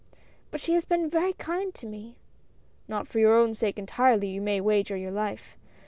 [0.49, 2.15] "But she has been very kind to me."
[2.87, 5.59] "Not for your own sake entirely, you may wager your life.